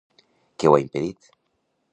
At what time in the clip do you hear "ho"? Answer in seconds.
0.71-0.73